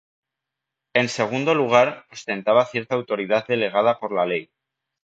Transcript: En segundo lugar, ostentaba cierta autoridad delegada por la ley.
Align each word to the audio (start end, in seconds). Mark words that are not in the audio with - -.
En 1.01 1.07
segundo 1.17 1.51
lugar, 1.53 2.05
ostentaba 2.11 2.65
cierta 2.65 2.95
autoridad 2.95 3.45
delegada 3.45 3.99
por 3.99 4.11
la 4.11 4.25
ley. 4.25 4.49